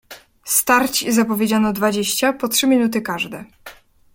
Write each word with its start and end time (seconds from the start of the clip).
"Starć 0.45 1.13
zapowiedziano 1.15 1.73
dwadzieścia 1.73 2.33
po 2.33 2.47
trzy 2.47 2.67
minuty 2.67 3.01
każde." 3.01 3.45